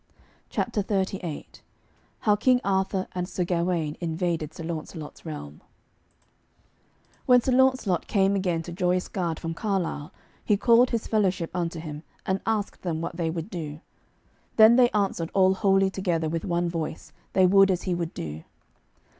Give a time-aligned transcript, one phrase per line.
[0.49, 1.45] CHAPTER XXXVIII
[2.21, 5.61] HOW KING ARTHUR AND SIR GAWAINE INVADED SIR LAUNCELOT'S REALM
[7.27, 10.11] When Sir Launcelot came again to Joyous Gard from Carlisle,
[10.43, 13.79] he called his fellowship unto him, and asked them what they would do.
[14.55, 18.43] Then they answered all wholly together with one voice, they would as he would do.